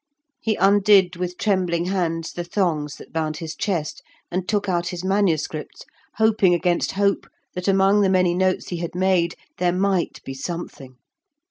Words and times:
He 0.39 0.55
undid 0.55 1.15
with 1.17 1.37
trembling 1.37 1.85
hands 1.85 2.33
the 2.33 2.43
thongs 2.43 2.95
that 2.95 3.13
bound 3.13 3.37
his 3.37 3.55
chest, 3.55 4.01
and 4.31 4.49
took 4.49 4.67
out 4.67 4.87
his 4.87 5.03
manuscripts, 5.03 5.83
hoping 6.15 6.55
against 6.55 6.93
hope 6.93 7.27
that 7.53 7.67
among 7.67 8.01
the 8.01 8.09
many 8.09 8.33
notes 8.33 8.69
he 8.69 8.77
had 8.77 8.95
made 8.95 9.35
there 9.59 9.71
might 9.73 10.19
be 10.23 10.33
something. 10.33 10.95